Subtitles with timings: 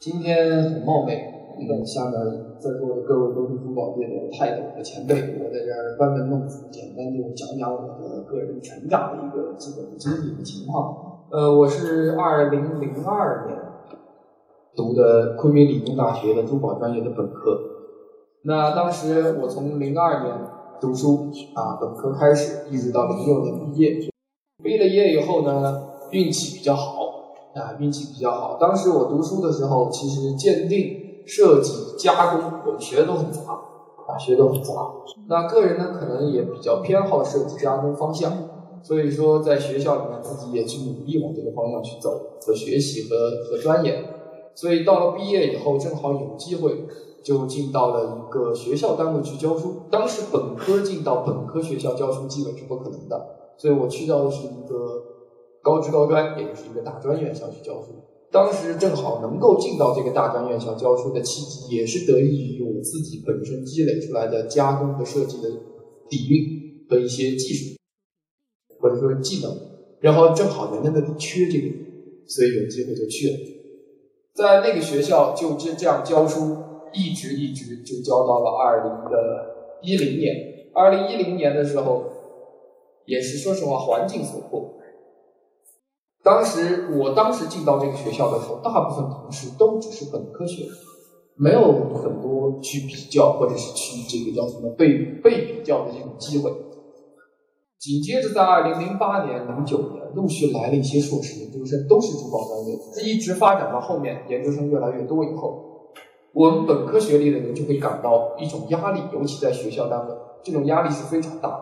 [0.00, 1.24] 今天很冒昧，
[1.58, 2.12] 那下面
[2.60, 5.12] 在座的各位都是珠宝界的泰斗和前辈，
[5.42, 11.24] 我在这儿班门弄斧，简单就讲讲我的个人成长的一个基本的经历和情况。
[11.32, 13.58] 呃，我是二零零二年
[14.76, 17.58] 读的昆明理工大学的珠宝专业的本科。
[18.44, 20.32] 那当时我从零二年
[20.80, 24.08] 读书啊，本科开始，一直到零六年毕业。
[24.62, 27.07] 毕了业以后呢，运气比较好
[27.54, 28.56] 啊，运气比较好。
[28.60, 33.40] 当时我读书的时候，其实鉴定、设计、加工，我们学的都很杂
[34.06, 34.72] 啊，学的都很杂。
[35.28, 38.32] 那个人呢，可能也比较偏好设计加工方向，
[38.82, 44.04] 所以说在学校里面自己也去努力往这个方向去走和学习和和钻研。
[44.54, 46.86] 所以到了毕业以后，正好有机会
[47.22, 49.82] 就进到了一个学校单位去教书。
[49.90, 53.36] 当时本科进到本科学校教书基本是不可能的。
[53.56, 55.02] 所以我去到的是一个
[55.68, 57.88] 高职高专，也就是一个大专院校去教书。
[58.32, 65.50] 当时正好能够进到这个大专院校教书的契机，也是得益于我自己本身积累出来的加工和设计的
[66.08, 67.76] 底蕴和一些技术，
[68.80, 69.54] 或者说技能。
[70.00, 71.68] 然后正好人家那里缺这个，
[72.26, 73.34] 所以有机会就去了。
[74.34, 76.56] 在那个学校就这这样教书，
[76.94, 80.34] 一直一直就教到了二零的一零年。
[80.72, 82.04] 二零一零年的时候。
[83.08, 84.77] 也是说实话，环境所迫。
[86.28, 90.70] 当时我当时进到这个学校的时候，大部分同事都只是本科学历，
[91.36, 96.52] 没有很多去比较或者是去这个叫什么被被比较的这种机会。
[97.78, 105.64] 紧接着在二零零八年、零九年，陆续来了一些硕士研究生，都是珠宝专业，一直发展到后面，研究生越来越多以后，
[106.34, 111.60] 我们本科学历的人就会感到一种压力，尤其在学校单位，这种压力是非常大的。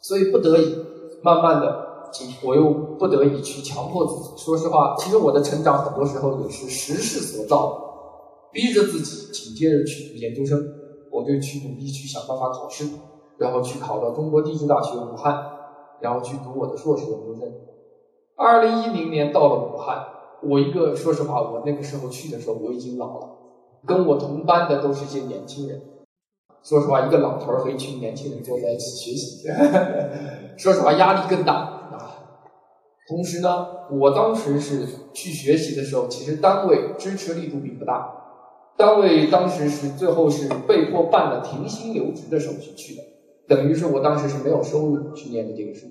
[0.00, 0.74] 所以不得已，
[1.22, 1.89] 慢慢的，
[2.42, 4.30] 我又不得已去强迫自己。
[4.36, 10.58] 说实话，其实我的成长很多时候也是时势所造，逼着自己紧接着去读研究生，
[11.10, 12.84] 我就去努力去想办法考试，
[13.38, 15.34] 然后去考到中国地质大学武汉，
[16.00, 17.52] 然后去读我的硕士研究生。
[18.36, 20.04] 二零一零年到了武汉，
[20.42, 23.28] 我一个说实话，我那个时候去的时候我已经老了，
[23.86, 25.80] 跟我同班的都是一些年轻人。
[26.62, 29.48] 说实话，一个老头儿和一群年轻人坐在一起学习，
[30.58, 31.79] 说实话压力更大。
[33.10, 38.08] 同时呢，我当时是去学习的时候，其实单位支持力度并不大，
[38.76, 43.02] 单位当时是最后是被迫办了停薪留职的手续去的，
[43.48, 45.88] 等于是我当时是没有收入去念的这个书，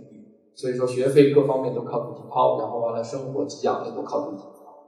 [0.56, 4.88] 所以说学费各方面都靠自己掏，然后完了生活给养也都靠自己掏，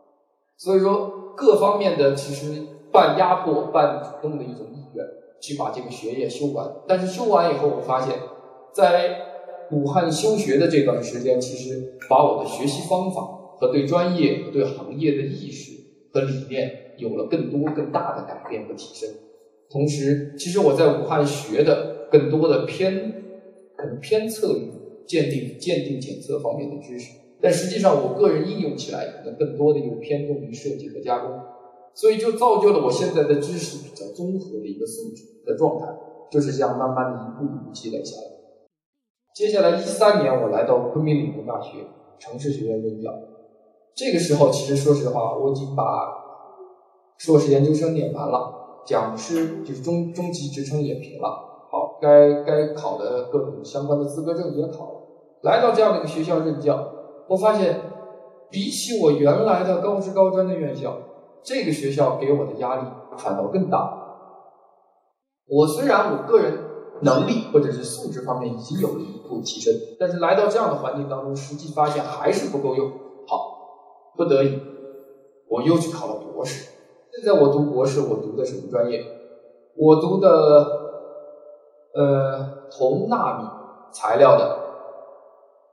[0.56, 5.06] 所以说各方面的其实半压迫半主动的一种意愿。
[5.42, 8.16] 去把这个学业修完，但是修完以后，我发现，
[8.74, 9.31] 在
[9.71, 13.21] 武汉休学的这段时间，其实把我的学习方法
[13.57, 15.71] 和对专业、对行业的意识
[16.11, 19.09] 和理念有了更多更大的改变和提升。
[19.69, 23.13] 同时，其实我在武汉学的更多的偏，
[23.77, 24.69] 可能偏侧于
[25.07, 31.39] 鉴定、鉴定检测方面的知识，但实际上我个人应用起来，可能更多的又偏重于设计和加工。
[31.93, 35.85] 所以就造就了我现在的知识比较综合的一个素质的状态，
[36.31, 38.31] 就是这样慢慢的一步一步积累下来。
[39.34, 41.86] 接下来一三年，我来到昆明理工大学
[42.19, 43.12] 城市学院任教。
[43.96, 45.84] 这个时候，其实说实话，我已经把
[47.18, 51.30] 硕士研究生念完了，讲师就是中中级职称也评了，
[51.69, 55.02] 好，该该考的各种相关的资格证也考了。
[55.44, 56.88] 来到这样的一个学校任教，
[57.28, 57.80] 我发现
[58.50, 60.98] 比起我原来的高职高专的院校。
[61.44, 62.88] 这个学校给我的压力
[63.18, 63.98] 反倒更大。
[65.48, 66.53] 我虽然我个人
[67.01, 72.89] 能力或者是素质方面已经有了一步提升，但是来到这样的环境当中，实际发现还是不够用。
[73.28, 74.59] 好，不得已，
[75.50, 76.69] 我又去考了博士。
[77.13, 79.03] 现在我读博士，我读的什么专业？
[79.75, 80.28] 我读的
[81.95, 83.47] 呃铜纳米
[83.91, 84.59] 材料的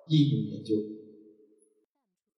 [0.09, 0.75] 应用研究。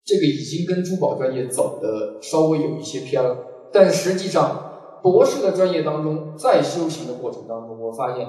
[0.05, 3.37] 这个已经跟珠宝专业走的稍微有一些偏了，
[3.73, 8.27] 但实际上，博士的专业当中，在修行的过程当中，我发现，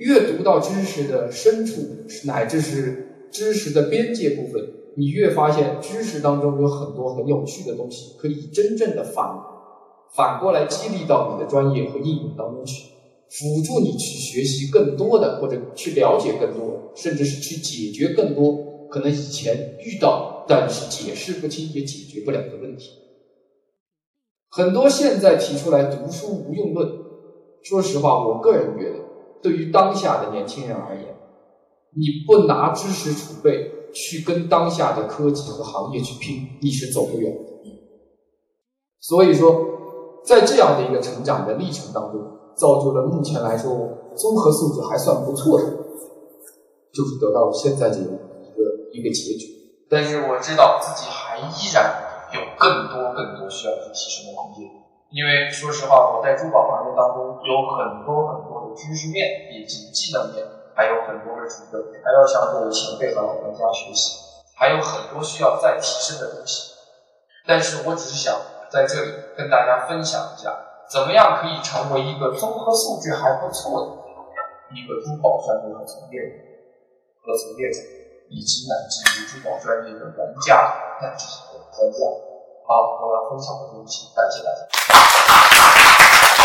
[0.00, 1.80] 越读到知识的深处，
[2.24, 4.60] 乃至是知识的边界部分，
[4.96, 9.24] 你越发现知识当中有很多很有趣的东西，可以真正的反
[10.14, 12.90] 反过来激励到你的专业和应用当中去，
[13.28, 20.44] 辅助你去学习更多的，或者去了解更多，甚至是去解决更多可能以前遇到。
[20.48, 22.90] 但是解释不清也解决不了的问题，
[24.48, 26.90] 很多现在提出来读书无用论。
[27.62, 28.98] 说实话，我个人觉得，
[29.42, 31.06] 对于当下的年轻人而言，
[31.96, 37.50] 你不拿知识储备去跟当下的科技和行业去拼，你是走不远的。
[39.00, 42.20] 所以说，在这样的一个成长的历程当中，
[42.54, 43.70] 造就了目前来说
[44.14, 45.66] 综合素质还算不错的，
[46.92, 48.62] 就是得到了现在这样一个
[48.92, 49.46] 一个结局。
[49.88, 54.68] 但是我知道自己还依然有更多更多需要去提升的空间，
[55.10, 64.18] 因为说实话，我在珠宝行业当中有很多很多的知识面以及技能面，还有很多的储备，还要向各位前辈和老专家学习，
[64.56, 66.74] 还有很多需要再提升的东西。
[67.46, 68.34] 但是我只是想。
[68.70, 70.56] 在这里跟大家分享一下，
[70.88, 73.86] 怎么样可以成为一个综合素质还不错的
[74.70, 76.38] 一个珠宝专业的从业者
[77.18, 77.80] 和从业者，
[78.30, 80.72] 以及乃至于珠宝专业的玩家
[81.02, 81.42] 乃至是
[81.74, 82.29] 专家。
[82.70, 86.39] 好我要分享的东西感谢大家。